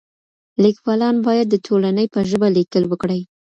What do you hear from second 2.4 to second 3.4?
ليکل وکړي.